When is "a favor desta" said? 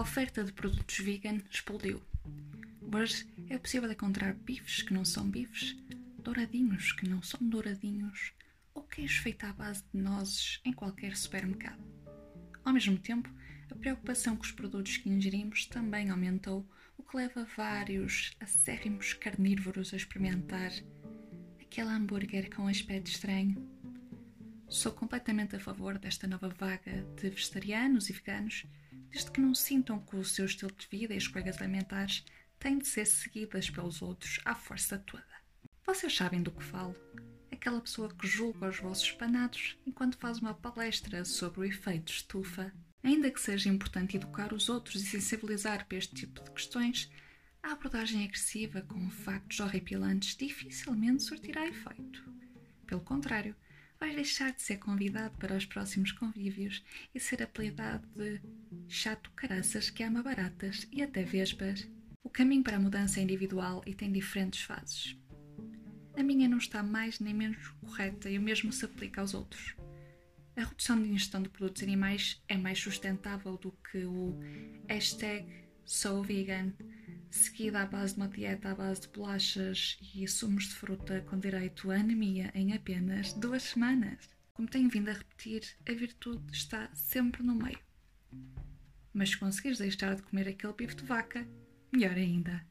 25.56-26.26